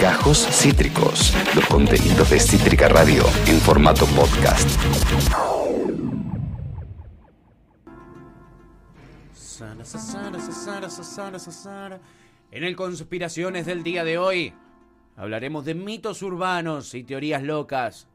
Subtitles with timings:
[0.00, 4.68] Gajos Cítricos, los contenidos de Cítrica Radio en formato podcast.
[12.50, 14.52] En el Conspiraciones del día de hoy
[15.16, 18.08] hablaremos de mitos urbanos y teorías locas,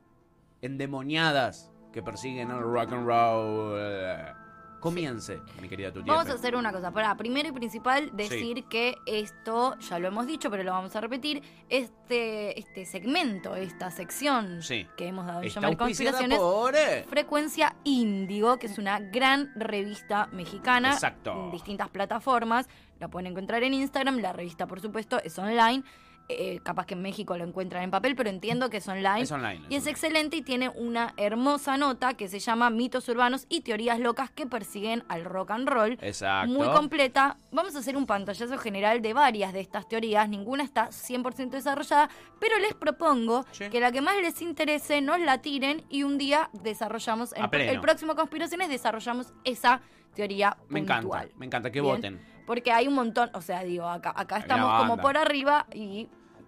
[0.61, 4.36] endemoniadas, que persiguen al rock and roll.
[4.79, 6.07] Comience, mi querida Tuti.
[6.09, 6.91] Vamos a hacer una cosa.
[6.91, 11.01] Para, primero y principal, decir que esto, ya lo hemos dicho, pero lo vamos a
[11.01, 14.87] repetir, este, este segmento, esta sección Sí.
[14.97, 16.75] que hemos dado en llamar Conspiraciones, por...
[16.75, 21.31] eh, Frecuencia Índigo, que es una gran revista mexicana Exacto.
[21.45, 22.67] en distintas plataformas.
[22.99, 24.17] La pueden encontrar en Instagram.
[24.19, 25.83] La revista, por supuesto, es online.
[26.29, 29.21] Eh, capaz que en México lo encuentran en papel, pero entiendo que es online.
[29.21, 33.45] Es online, Y es excelente y tiene una hermosa nota que se llama Mitos urbanos
[33.47, 35.97] y teorías locas que persiguen al rock and roll.
[36.01, 36.51] Exacto.
[36.51, 37.37] Muy completa.
[37.53, 40.27] Vamos a hacer un pantallazo general de varias de estas teorías.
[40.27, 42.09] Ninguna está 100% desarrollada,
[42.41, 43.69] pero les propongo Sí.
[43.69, 47.79] que la que más les interese nos la tiren y un día desarrollamos, el, el
[47.79, 49.79] próximo Conspiraciones desarrollamos esa
[50.13, 51.03] teoría Me puntual.
[51.23, 51.95] encanta, me encanta que Bien.
[51.95, 52.37] voten.
[52.45, 56.07] Porque hay un montón, o sea, digo, acá, estamos como por arriba y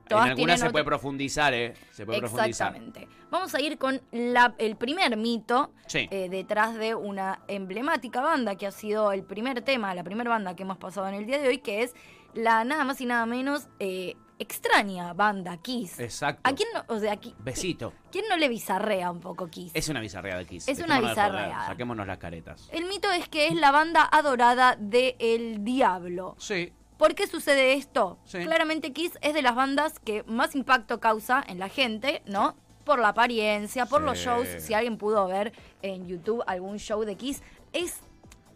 [0.09, 1.73] En todas algunas tienen se otro- puede profundizar, ¿eh?
[1.91, 2.75] Se puede profundizar.
[2.75, 3.07] Exactamente.
[3.29, 6.07] Vamos a ir con la- el primer mito Sí.
[6.09, 10.55] eh, detrás de una emblemática banda que ha sido el primer tema, la primera banda
[10.55, 11.93] que hemos pasado en el día de hoy, que es
[12.33, 15.99] la nada más y nada menos eh, extraña banda Kiss.
[15.99, 16.41] Exacto.
[16.43, 17.93] ¿A quién no, o sea, qui- Besito.
[18.11, 19.71] ¿quién no le bizarrea un poco Kiss?
[19.75, 20.67] Es una bizarreada de Kiss.
[20.67, 21.65] Es una Dejémonos de bizarreada.
[21.67, 22.69] Saquémonos las caretas.
[22.71, 26.35] El mito es que es la banda adorada de El Diablo.
[26.39, 26.73] Sí.
[26.99, 28.19] ¿Por qué sucede esto?
[28.25, 28.39] Sí.
[28.39, 32.55] Claramente Kiss es de las bandas que más impacto causa en la gente, ¿no?
[32.83, 34.47] Por la apariencia, por los shows.
[34.59, 37.41] Si alguien pudo ver en YouTube algún show de Kiss,
[37.73, 38.01] es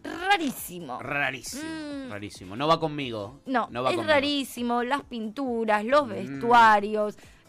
[0.02, 0.98] rarísimo.
[1.00, 1.62] Rarísimo.
[1.64, 2.10] Mm.
[2.10, 2.56] Rarísimo.
[2.56, 3.40] No va conmigo.
[3.46, 4.12] No, no va es conmigo.
[4.12, 4.82] rarísimo.
[4.82, 6.12] Las pinturas, los Mm.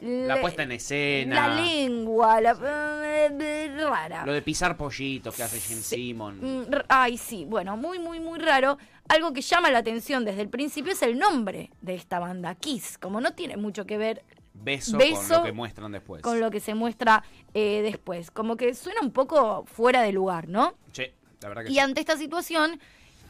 [0.06, 1.48] La le- puesta en escena.
[1.50, 2.54] La lengua, la...
[2.54, 4.26] rara.
[4.26, 5.96] Lo de pisar pollitos que hace Jim Sí.
[5.96, 6.40] Simon.
[6.42, 8.78] Mm, Ay, sí, bueno, muy, muy, muy raro.
[9.08, 12.98] Algo que llama la atención desde el principio es el nombre de esta banda, Kiss.
[12.98, 14.24] Como no tiene mucho que ver
[14.54, 16.22] Beso, con beso lo que muestran después.
[16.22, 17.24] con lo que se muestra
[17.54, 18.32] eh, después.
[18.32, 20.76] Como que suena un poco fuera de lugar, ¿no?
[20.92, 21.06] Sí,
[21.42, 21.80] la verdad que Y sí.
[21.80, 22.80] ante esta situación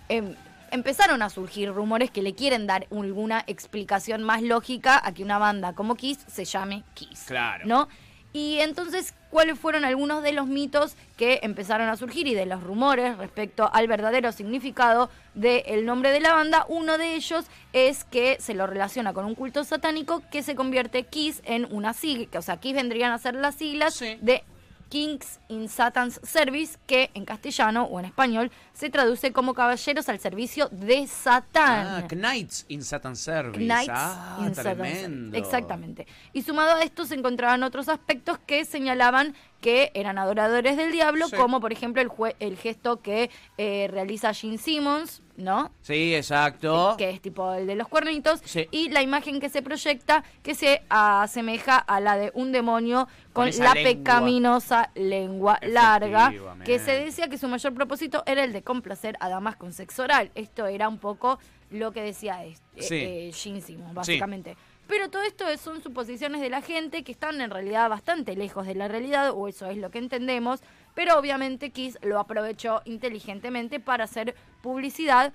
[0.08, 0.36] em,
[0.76, 5.40] empezaron a surgir rumores que le quieren dar alguna explicación más lógica a que una
[5.40, 7.24] banda como Kiss se llame Kiss.
[7.28, 7.66] Claro.
[7.66, 7.88] ¿No?
[8.34, 12.62] Y entonces, ¿cuáles fueron algunos de los mitos que empezaron a surgir y de los
[12.62, 16.66] rumores respecto al verdadero significado del nombre de la banda?
[16.68, 21.04] Uno de ellos es que se lo relaciona con un culto satánico que se convierte
[21.04, 24.18] Kiss en una sigla, o sea, Kiss vendrían a ser las siglas Sí.
[24.22, 24.44] de
[24.90, 30.20] Kings in Satan's Service, que en castellano o en español se traduce como caballeros al
[30.20, 31.88] servicio de Satán.
[31.88, 33.58] Ah, Knights in Satan Service.
[33.58, 35.38] Knights ah, in tremendo.
[35.38, 36.06] Exactamente.
[36.34, 41.28] Y sumado a esto se encontraban otros aspectos que señalaban que eran adoradores del diablo,
[41.28, 41.36] Sí.
[41.38, 45.72] como por ejemplo el, jue- el gesto que eh, realiza Gene Simmons, ¿no?
[45.82, 46.94] Sí, exacto.
[47.00, 48.68] que es tipo el de los cuernitos, Sí.
[48.70, 53.46] y la imagen que se proyecta que se asemeja a la de un demonio Con
[53.58, 53.74] la lengua.
[53.74, 56.32] pecaminosa lengua larga,
[56.64, 60.04] que se decía que su mayor propósito era el de complacer a damas con sexo
[60.04, 60.30] oral.
[60.36, 61.40] Esto era un poco
[61.72, 62.96] lo que decía este, Sí.
[62.96, 64.58] eh, Gene Simmons, básicamente.
[64.88, 68.68] Pero todo esto es- son suposiciones de la gente que están en realidad bastante lejos
[68.68, 70.62] de la realidad, o eso es lo que entendemos,
[70.94, 75.34] pero obviamente Kiss lo aprovechó inteligentemente para hacer publicidad.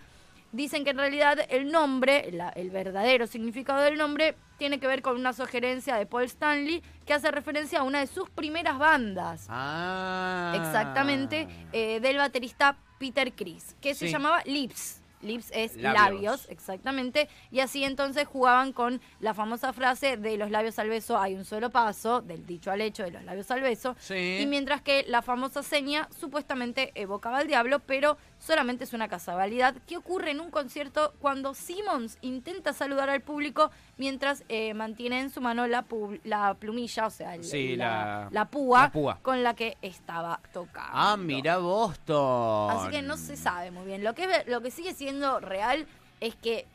[0.53, 5.01] Dicen que en realidad el nombre, la- el verdadero significado del nombre, tiene que ver
[5.03, 9.47] con una sugerencia de Paul Stanley que hace referencia a una de sus primeras bandas.
[9.49, 10.53] Ah.
[10.57, 15.00] Exactamente, eh, del baterista Peter Chris, que se llamaba Lips.
[15.23, 15.95] Lips es Labios.
[16.13, 16.47] labios.
[16.49, 17.29] exactamente.
[17.51, 21.45] Y así entonces jugaban con la famosa frase de los labios al beso hay un
[21.45, 23.97] solo paso, del dicho al hecho de los labios al beso.
[23.99, 24.39] Sí.
[24.41, 29.75] Y mientras que la famosa seña supuestamente evocaba al diablo, pero solamente es una casualidad
[29.87, 35.31] que ocurre en un concierto cuando Simmons intenta saludar al público mientras eh, mantiene en
[35.31, 35.83] su mano la,
[36.59, 39.19] plumilla, o sea, el- Sí, la- la púa, la púa.
[39.23, 40.91] con la que estaba tocando.
[40.95, 42.71] Ah, mira Boston.
[42.71, 44.03] Así que no se sabe muy bien.
[44.05, 45.87] Lo que, lo que sigue siendo real
[46.21, 46.67] es que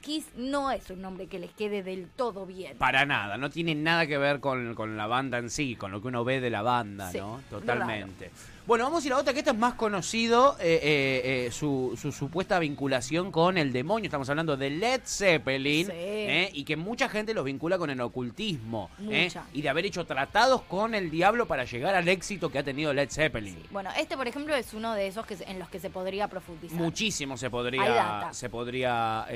[0.00, 2.76] Kiss no es un nombre que les quede del todo bien.
[2.78, 6.00] Para nada, no tiene nada que ver con, con la banda en sí, con lo
[6.00, 7.40] que uno ve de la banda, Sí, ¿no?
[7.50, 8.30] Totalmente.
[8.64, 11.98] Bueno, vamos a ir a otra, que esta es más conocido, eh, eh, eh, su,
[12.00, 14.06] su supuesta vinculación con el demonio.
[14.06, 15.92] Estamos hablando de Led Zeppelin, Sí.
[15.92, 16.50] ¿eh?
[16.52, 19.28] y que mucha gente los vincula con el ocultismo, ¿eh?
[19.52, 22.92] Y de haber hecho tratados con el diablo para llegar al éxito que ha tenido
[22.92, 23.58] Led Zeppelin.
[23.72, 26.78] Bueno, este, por ejemplo, es uno de esos que en los que se podría profundizar.
[26.78, 29.26] Muchísimo se podría, se podría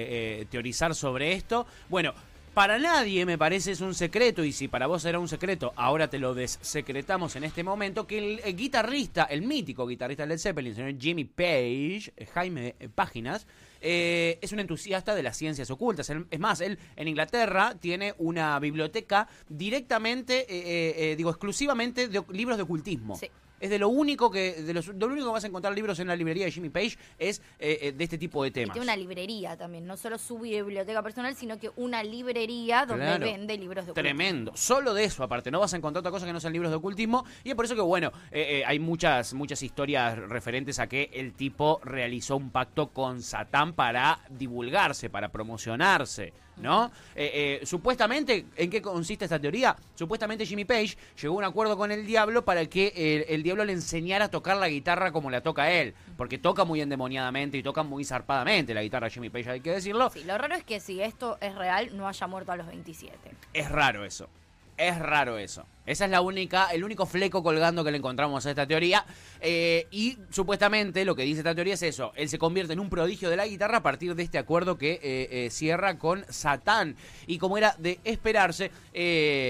[0.48, 1.66] teorizar sobre esto.
[1.88, 2.14] Bueno,
[2.56, 6.08] para nadie, me parece, es un secreto, y si para vos era un secreto, ahora
[6.08, 10.38] te lo dessecretamos en este momento, que el, el guitarrista, el mítico guitarrista de Led
[10.38, 13.46] Zeppelin, el señor Jimmy Page, eh, Jaime eh, Páginas,
[13.82, 16.10] eh, es un entusiasta de las ciencias ocultas.
[16.30, 22.24] Es más, él en Inglaterra tiene una biblioteca directamente, eh, eh, eh, digo, exclusivamente de
[22.30, 23.16] libros de ocultismo.
[23.16, 23.28] Sí.
[23.60, 25.98] Es de lo único que, de, los- de lo único que vas a encontrar libros
[25.98, 28.74] en la librería de Jimmy Page es eh, eh, de este tipo de Y temas.
[28.74, 33.24] tiene una librería también, no solo su biblioteca personal, sino que una librería donde Claro.
[33.24, 34.16] vende libros de ocultismo.
[34.16, 34.52] Tremendo.
[34.56, 36.76] Solo de eso, aparte, no vas a encontrar otra cosa que no sean libros de
[36.76, 37.24] ocultismo.
[37.44, 41.10] Y es por eso que, bueno, eh, eh, hay muchas, muchas historias referentes a que
[41.14, 46.90] el tipo realizó un pacto con Satán para divulgarse, para promocionarse, ¿no?
[47.14, 49.76] Eh, eh, supuestamente, ¿en qué consiste esta teoría?
[49.94, 53.64] Supuestamente Jimmy Page llegó a un acuerdo con el diablo para que el, el diablo
[53.64, 55.94] le enseñara a tocar la guitarra como la toca él.
[56.16, 60.10] Porque toca muy endemoniadamente y toca muy zarpadamente la guitarra Jimmy Page, hay que decirlo.
[60.10, 63.16] Sí, lo raro es que si esto es real, no haya muerto a los 27.
[63.52, 64.28] Es raro eso.
[64.76, 65.66] Es raro eso.
[65.86, 69.06] Esa es la única, el único fleco colgando que le encontramos a esta teoría.
[69.40, 72.12] Eh, y supuestamente lo que dice esta teoría es eso.
[72.16, 74.94] Él se convierte en un prodigio de la guitarra a partir de este acuerdo que
[74.94, 76.96] eh, eh, cierra con Satán.
[77.26, 78.70] Y como era de esperarse, eh,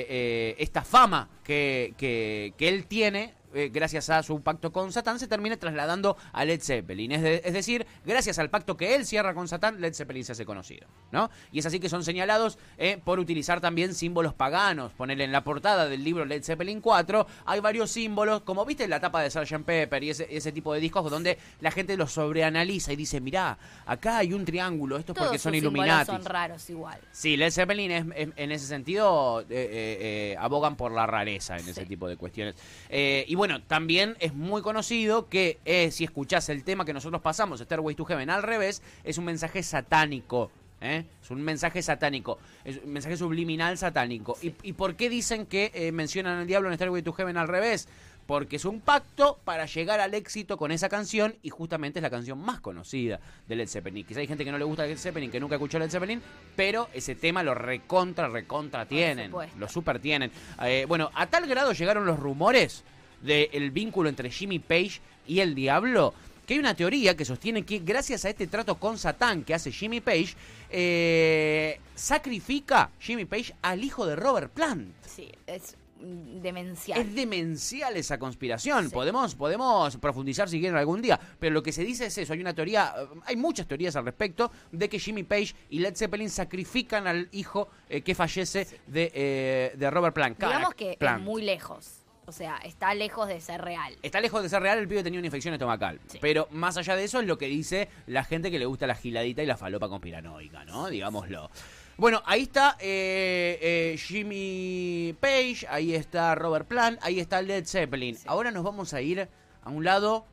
[0.09, 5.19] eh, esta fama que, que- que él tiene eh, gracias a su pacto con Satán,
[5.19, 7.13] se termina trasladando a Led Zeppelin.
[7.13, 10.33] Es, de- es decir, gracias al pacto que él cierra con Satán, Led Zeppelin se
[10.33, 10.87] hace conocido.
[11.13, 11.31] ¿no?
[11.53, 14.93] Y es así que son señalados eh, por utilizar también símbolos paganos.
[14.93, 18.91] Ponerle en la portada del libro Led Zeppelin 4, hay varios símbolos, como viste en
[18.91, 19.65] la tapa de Sgt.
[19.65, 23.57] Pepper y ese, ese tipo de discos donde la gente los sobreanaliza y dice, mirá,
[23.87, 26.07] acá hay un triángulo, esto es Todos porque son Illuminati.
[26.11, 26.99] son raros igual.
[27.13, 31.87] Sí, Led Zeppelin es, es- en ese sentido eh, abogan por la rareza en ese
[31.87, 32.55] tipo de cuestiones.
[32.91, 37.61] Y bueno, también es muy conocido que eh, si escuchás el tema que nosotros pasamos,
[37.61, 40.51] Stairway to Heaven, al revés, es un mensaje satánico.
[40.81, 41.05] ¿eh?
[41.23, 44.37] Es un mensaje satánico, es un mensaje subliminal satánico.
[44.43, 47.49] ¿Y, y por qué dicen que eh, mencionan al diablo en Stairway to Heaven al
[47.49, 47.89] revés?
[48.27, 52.11] Porque es un pacto para llegar al éxito con esa canción y justamente es la
[52.11, 54.05] canción más conocida de Led Zeppelin.
[54.05, 56.21] Quizá hay gente que no le gusta Led Zeppelin, que nunca escuchó Led Zeppelin,
[56.57, 59.33] pero ese tema lo recontra, recontra tienen.
[59.57, 60.33] Lo super tienen.
[60.61, 62.83] Eh, bueno, a tal grado llegaron los rumores
[63.21, 66.15] del vínculo entre Jimmy Page y el diablo
[66.47, 69.73] que hay una teoría que sostiene que gracias a este trato con Satán que hace
[69.73, 70.35] Jimmy Page,
[70.71, 74.95] eh, sacrifica Jimmy Page al hijo de Robert Plant.
[75.05, 77.01] Sí, es demencial.
[77.01, 78.89] Es demencial esa conspiración.
[78.89, 78.95] Sí.
[78.95, 81.19] Podemos, podemos profundizar si quieren algún día.
[81.39, 82.33] Pero lo que se dice es eso.
[82.33, 85.97] Hay una teoría, eh, hay muchas teorías al respecto de que Jimmy Page y Led
[85.97, 90.39] Zeppelin sacrifican al hijo eh, que fallece de, eh, de Robert Plant.
[90.39, 92.06] Digamos que es muy lejos.
[92.27, 93.97] O sea, está lejos de ser real.
[94.03, 96.01] Está lejos de ser real, el pibe tenía una infección estomacal.
[96.09, 96.19] Sí.
[96.21, 98.97] Pero más allá de eso es lo que dice la gente que le gusta la
[98.97, 100.89] giladita y la falopa conspiranoica, ¿no?
[100.89, 101.51] Digámoslo.
[101.97, 108.19] Bueno, ahí está eh, eh, Jimmy Page, ahí está Robert Plant, ahí está Led Zeppelin.
[108.27, 109.29] Ahora nos vamos a ir
[109.63, 110.27] a un lado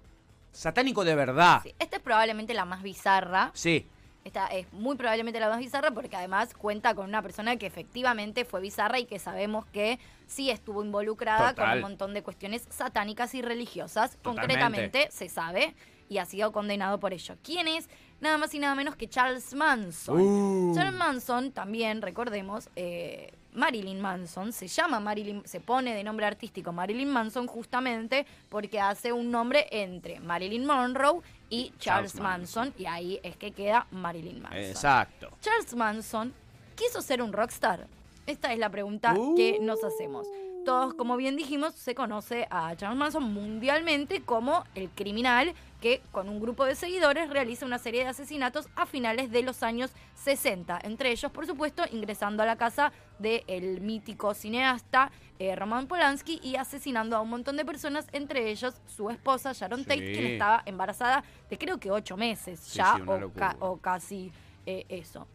[0.52, 1.62] satánico de verdad.
[1.64, 3.52] Sí, Esta es probablemente la más bizarra.
[3.54, 3.88] Sí,
[4.24, 8.46] Esta es muy probablemente la más bizarra porque además cuenta con una persona que efectivamente
[8.46, 13.36] fue bizarra y que sabemos que sí estuvo involucrada con un montón de cuestiones satánicas
[13.36, 14.12] y religiosas.
[14.18, 14.42] Totalmente.
[14.42, 15.76] Concretamente se sabe
[16.08, 17.36] y ha sido condenado por ello.
[17.44, 17.90] ¿Quién es?
[18.22, 20.22] Nada más y nada menos que Charles Manson.
[20.22, 20.76] Uh.
[20.76, 26.72] Charles Manson, también recordemos, eh, Marilyn Manson, se llama Marilyn, se pone de nombre artístico
[26.72, 32.64] Marilyn Manson justamente porque hace un nombre entre Marilyn Monroe y Charles, Charles Manson.
[32.70, 34.60] Manson, y ahí es que queda Marilyn Manson.
[34.60, 35.30] exacto.
[35.42, 36.34] Charles Manson
[36.76, 37.88] quiso ser un rockstar.
[38.26, 39.36] Esta es la pregunta Uh.
[39.36, 40.26] que nos hacemos.
[40.66, 46.30] Todos, como bien dijimos, se conoce a Charles Manson mundialmente como el criminal que con
[46.30, 50.80] un grupo de seguidores realiza una serie de asesinatos a finales de los años 60.
[50.84, 56.56] Entre ellos, por supuesto, ingresando a la casa del mítico cineasta eh, Roman Polanski y
[56.56, 59.86] asesinando a un montón de personas, entre ellos su esposa Sharon Sí.
[59.86, 63.50] Tate, quien estaba embarazada de creo que ocho meses Sí, ya sí, una o, locura.
[63.50, 64.32] ca- o casi
[64.66, 65.28] eh, eso.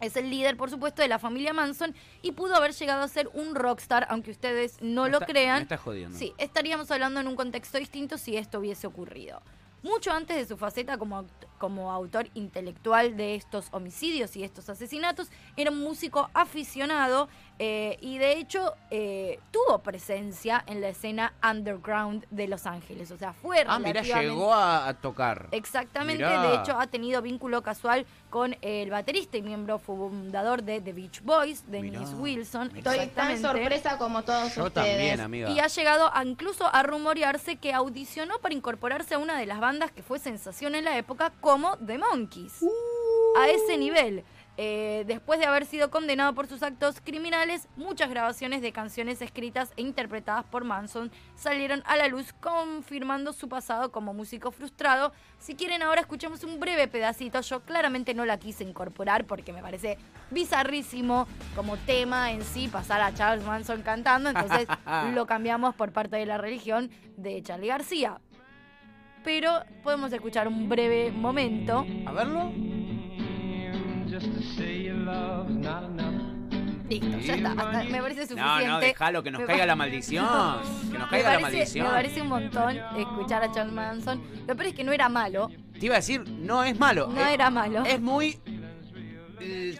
[0.00, 3.28] Es el líder, por supuesto, de la familia Manson y pudo haber llegado a ser
[3.34, 5.56] un rockstar, aunque ustedes no Me lo está- crean.
[5.56, 6.16] me estás jodiendo.
[6.16, 9.42] Sí, estaríamos hablando en un contexto distinto si esto hubiese ocurrido.
[9.82, 11.24] Mucho antes de su faceta como,
[11.58, 17.28] como autor intelectual de estos homicidios y estos asesinatos, era un músico aficionado
[17.58, 23.10] eh, y de hecho eh, tuvo presencia en la escena underground de Los Ángeles.
[23.10, 25.48] O sea, fue Ah, mira, llegó a, a tocar.
[25.50, 26.42] Exactamente, Mirá.
[26.42, 31.22] de hecho ha tenido vínculo casual con el baterista y miembro fundador de The Beach
[31.22, 32.70] Boys, Dennis Mirá, Wilson.
[32.72, 32.92] mirá.
[32.94, 34.86] Estoy tan sorpresa como todos Yo ustedes.
[34.88, 35.50] también, amiga.
[35.50, 39.58] Y ha llegado a, incluso a rumorearse que audicionó para incorporarse a una de las
[39.60, 42.64] bandas que fue sensación en la época como The Monkeys.
[43.38, 44.24] A ese nivel.
[44.60, 49.72] Eh, después de haber sido condenado por sus actos criminales, muchas grabaciones de canciones escritas
[49.76, 55.12] e interpretadas por Manson salieron a la luz, confirmando su pasado como músico frustrado.
[55.38, 57.40] Si quieren, ahora escuchamos un breve pedacito.
[57.40, 59.96] Yo claramente no la quise incorporar porque me parece
[60.32, 64.30] bizarrísimo como tema en sí pasar a Charles Manson cantando.
[64.30, 64.66] Entonces
[65.14, 68.20] lo cambiamos por parte de la religión de Charlie García.
[69.22, 71.86] Pero podemos escuchar un breve momento.
[72.06, 72.67] A verlo.
[76.88, 77.50] Listo, ya está.
[77.52, 78.66] Hasta me parece No, suficiente.
[78.66, 80.26] no, déjalo, que nos Me caiga la maldición.
[80.90, 81.86] Que nos Me caiga la parece, maldición.
[81.86, 84.22] me parece un montón escuchar a Charles Manson.
[84.46, 85.50] Lo peor es que no era malo.
[85.78, 87.08] Te iba a decir, no es malo.
[87.08, 87.84] No eh, era malo.
[87.84, 88.38] Es muy.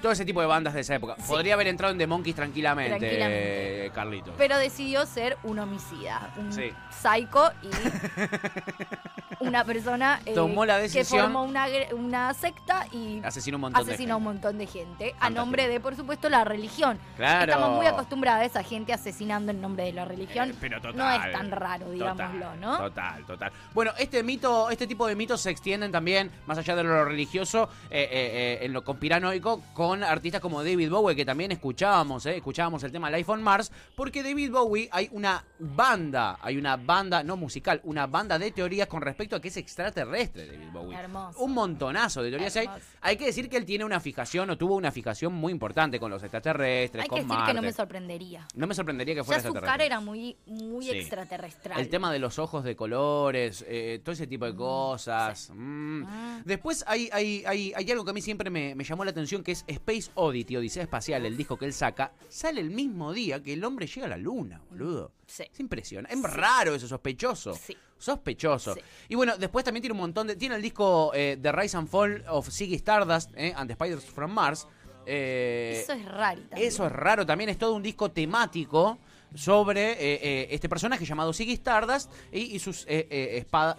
[0.00, 1.16] Todo ese tipo de bandas de esa época.
[1.16, 1.24] Sí.
[1.26, 3.86] Podría haber entrado en The Monkeys tranquilamente, Tranquilamente.
[3.86, 4.34] eh, Carlitos.
[4.38, 6.70] Pero decidió ser un homicida, un Sí.
[6.90, 7.68] psycho y
[9.40, 11.22] una persona eh, Tomó la que decisión.
[11.22, 15.10] formó una, secta y Asesinó un montón asesinó a un de montón de gente a
[15.10, 15.40] Fantástico.
[15.40, 16.98] nombre de, por supuesto, la religión.
[17.16, 17.52] Claro.
[17.52, 20.50] Estamos muy acostumbrados a esa gente asesinando en nombre de la religión.
[20.50, 20.96] Eh, pero total.
[20.96, 22.78] no es tan raro, digámoslo, Total, ¿no?
[22.78, 23.52] Total, total.
[23.74, 27.68] Bueno, este mito, este tipo de mitos se extienden también, más allá de lo religioso,
[27.90, 32.92] eh, eh, en lo conspiranoico, con artistas como David Bowie, que también escuchábamos, escuchábamos el
[32.92, 37.80] tema Life on Mars, porque David Bowie hay una banda, hay una banda, no musical,
[37.84, 40.96] una banda de teorías con respecto a que es extraterrestre David Bowie.
[40.98, 41.38] Hermoso.
[41.40, 42.68] Un montonazo de teorías hay.
[43.00, 46.10] Hay que decir que él tiene una fijación, o tuvo una fijación muy importante con
[46.10, 48.46] los extraterrestres, Hay que con decir que no me sorprendería.
[48.54, 49.72] No me sorprendería que Ya fuera su extraterrestre.
[49.72, 50.98] cara era muy, muy Sí.
[50.98, 51.80] extraterrestral.
[51.80, 55.50] El tema de los ojos de colores, eh, todo ese tipo de cosas.
[55.54, 56.02] Mm.
[56.02, 56.42] Mm.
[56.44, 59.42] Después hay, hay, hay, hay algo que a mí siempre me, me llamó la atención,
[59.42, 63.42] que es Space Oddity, Odisea Espacial, el disco que él saca, sale el mismo día
[63.42, 65.12] que el hombre llega a la luna, boludo.
[65.26, 65.44] Sí.
[65.52, 66.14] Es impresionante.
[66.16, 67.54] Es raro eso, sospechoso.
[67.54, 67.76] Sí.
[67.98, 68.74] Sospechoso.
[68.74, 68.80] Sí.
[69.08, 70.36] Y bueno, después también tiene un montón de...
[70.36, 74.04] Tiene el disco eh, The Rise and Fall of Ziggy Stardust eh, and the Spiders
[74.04, 74.66] from Mars.
[75.04, 76.68] Eh, Eso es raro también.
[76.68, 78.98] eso es raro, también es todo un disco temático
[79.34, 83.76] sobre eh, eh, este personaje llamado Ziggy Stardust y, sus eh, espada-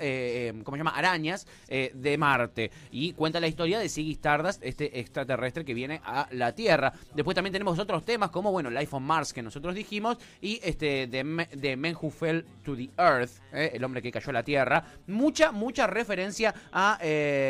[0.63, 0.91] ¿cómo se llama?
[0.95, 2.71] arañas de Marte.
[2.91, 6.93] Y cuenta la historia de Ziggy Stardust, este extraterrestre que viene a la Tierra.
[7.13, 11.07] Después también tenemos otros temas como, bueno, Life on Mars que nosotros dijimos y este
[11.07, 14.83] de, de Men Who Fell to the Earth, el hombre que cayó a la Tierra.
[15.07, 16.99] Mucha, mucha referencia a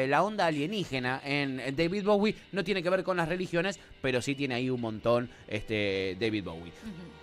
[0.08, 2.36] la onda alienígena en, en David Bowie.
[2.52, 6.44] No tiene que ver con las religiones, pero sí tiene ahí un montón este David
[6.44, 6.74] Bowie.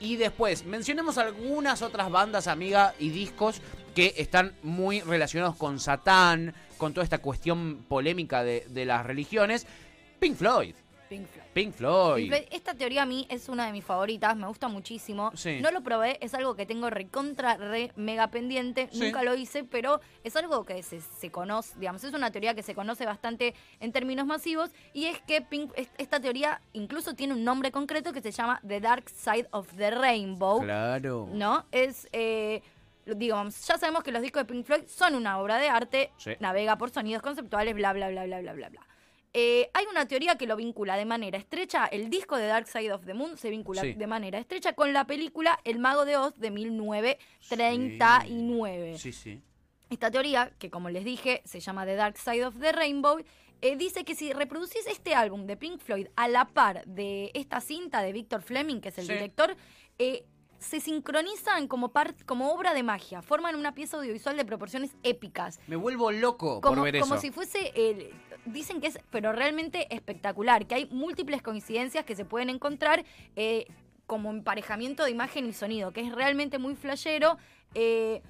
[0.00, 3.60] Y después, mencionemos algunas otras bandas, amiga, y discos
[3.94, 9.66] que están muy relacionados con Satán, con toda esta cuestión polémica de, de las religiones.
[10.20, 10.74] Pink Floyd.
[11.08, 11.46] Pink Floyd.
[11.54, 12.16] Pink Floyd.
[12.22, 15.30] Pink Floyd, Esta teoría a mí es una de mis favoritas, me gusta muchísimo.
[15.34, 15.60] Sí.
[15.60, 18.88] No lo probé, es algo que tengo recontra, re, mega pendiente.
[18.92, 19.00] Sí.
[19.00, 22.62] Nunca lo hice, pero es algo que se, se conoce, digamos, es una teoría que
[22.62, 24.70] se conoce bastante en términos masivos.
[24.92, 28.60] Y es que Pink- es- esta teoría incluso tiene un nombre concreto que se llama
[28.66, 30.60] The Dark Side of the Rainbow.
[30.62, 31.28] Claro.
[31.32, 31.66] ¿no?
[31.72, 32.62] Es, eh,
[33.06, 36.32] digamos, ya sabemos que los discos de Pink Floyd son una obra de arte, Sí.
[36.40, 38.80] navega por sonidos conceptuales, bla, bla, bla, bla, bla, bla, bla.
[39.38, 42.90] Eh, hay una teoría que lo vincula de manera estrecha, el disco de Dark Side
[42.90, 43.92] of the Moon se vincula Sí.
[43.92, 48.96] de manera estrecha con la película El Mago de Oz de 1939.
[48.96, 49.42] Sí, sí.
[49.90, 53.18] Esta teoría, que como les dije, se llama The Dark Side of the Rainbow,
[53.60, 57.60] eh, dice que si reproducís este álbum de Pink Floyd a la par de esta
[57.60, 59.12] cinta de Victor Fleming, que es el Sí.
[59.12, 59.54] director,
[59.98, 60.24] eh,
[60.58, 61.92] se sincronizan como,
[62.24, 65.60] como obra de magia, forman una pieza audiovisual de proporciones épicas.
[65.66, 67.20] Me vuelvo loco Como, por ver como eso.
[67.20, 68.10] si fuese, el-
[68.46, 73.04] dicen que es, pero realmente espectacular, que hay múltiples coincidencias que se pueden encontrar
[73.36, 73.66] eh,
[74.06, 77.38] como emparejamiento de imagen y sonido, que es realmente muy flashero.
[77.74, 78.22] eh,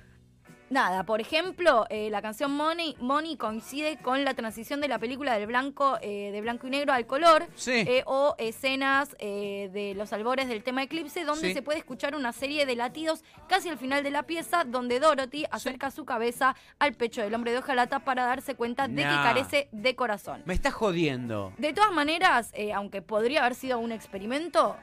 [0.69, 5.39] Nada, por ejemplo, eh, la canción Money, Money coincide con la transición de la película
[5.39, 7.71] del blanco, eh, de blanco y negro al color, Sí.
[7.87, 11.55] eh, o escenas eh, de los albores del tema Eclipse, donde Sí.
[11.55, 15.45] se puede escuchar una serie de latidos casi al final de la pieza, donde Dorothy
[15.53, 19.69] acerca su cabeza al pecho del hombre de hojalata para darse cuenta de que carece
[19.71, 20.43] de corazón.
[20.47, 21.53] Me estás jodiendo.
[21.59, 24.77] De todas maneras, aunque podría haber sido un experimento,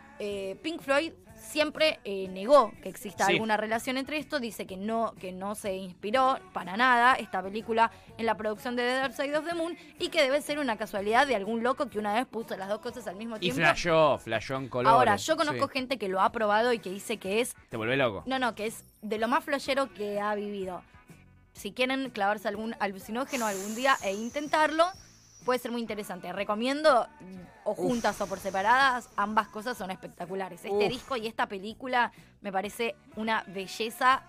[0.61, 1.11] Pink Floyd
[1.43, 3.33] siempre eh, negó que exista Sí.
[3.33, 7.91] alguna relación entre esto, dice que no, que no se inspiró para nada esta película
[8.17, 10.77] en la producción de The Dark Side of the Moon y que debe ser una
[10.77, 13.57] casualidad de algún loco que una vez puso las dos cosas al mismo Y tiempo.
[13.57, 14.93] flashó, flashó en colores.
[14.95, 15.73] Ahora, yo conozco Sí.
[15.73, 18.23] gente que lo ha probado y que dice que es, Te vuelve loco.
[18.25, 20.81] no, no, que es de lo más flashero que ha vivido.
[21.53, 24.85] Si quieren clavarse algún alucinógeno algún día e intentarlo,
[25.43, 26.31] puede ser muy interesante.
[26.31, 27.07] Recomiendo,
[27.63, 30.63] o juntas o por separadas, ambas cosas son espectaculares.
[30.63, 30.89] Este Uf.
[30.89, 34.23] disco y esta película me parece una belleza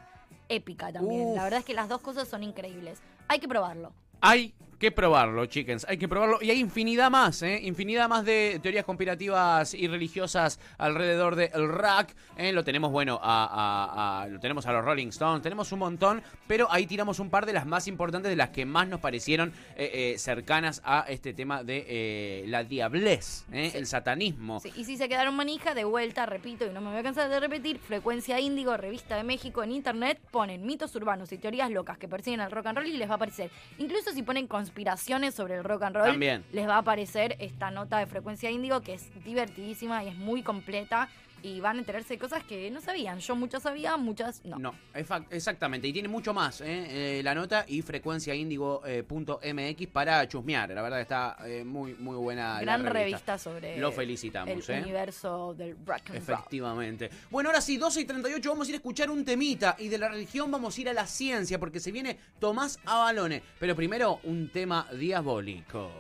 [0.49, 1.28] épica también.
[1.28, 1.37] Uf.
[1.37, 3.00] La verdad es que las dos cosas son increíbles.
[3.28, 3.92] Hay que probarlo.
[4.21, 5.87] Hay que probarlo, chickens.
[5.88, 6.38] Hay que probarlo.
[6.40, 7.61] Y hay infinidad más, ¿eh?
[7.62, 12.11] Infinidad más de teorías conspirativas y religiosas alrededor del rock.
[12.37, 12.52] ¿eh?
[12.52, 15.43] Lo tenemos, bueno, a, lo tenemos a los Rolling Stones.
[15.43, 18.64] Tenemos un montón, pero ahí tiramos un par de las más importantes, de las que
[18.64, 24.61] más nos parecieron eh, eh, cercanas a este tema de la diablez, el satanismo.
[24.76, 27.40] Y si se quedaron manija, de vuelta, repito, y no me voy a cansar de
[27.40, 32.09] repetir, Frecuencia Índigo, Revista de México, en internet, ponen mitos urbanos y teorías locas que
[32.09, 33.50] persiguen al rock and roll y les va a aparecer.
[33.78, 37.99] Incluso si ponen conspiraciones sobre el rock and roll, les va a aparecer esta nota
[37.99, 41.11] de frecuencia índigo que es divertidísima y es muy completa
[41.45, 43.19] y van a enterarse de cosas que no sabían.
[43.19, 44.59] Yo muchas sabía, muchas no.
[44.59, 45.87] No, exactamente.
[45.87, 47.19] Y tiene mucho más ¿eh?
[47.19, 50.71] Eh, la nota y frecuenciaíndigo.mx eh, para chusmear.
[50.71, 51.37] La verdad está
[51.67, 52.61] muy, muy buena.
[52.63, 53.37] Gran revista.
[53.39, 57.11] sobre Lo felicitamos, el universo del rock and Efectivamente.
[57.31, 59.99] Bueno, ahora sí, 12 y 38 vamos a ir a escuchar un temita y de
[59.99, 63.43] la religión vamos a ir a la ciencia porque se viene Tomás Avalone.
[63.61, 65.91] Pero primero, un tema diabólico.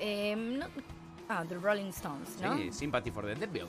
[0.00, 0.60] Eh,
[1.28, 2.58] Ah, The Rolling Stones, ¿no?
[2.58, 3.68] Sí, Sympathy for the Devil.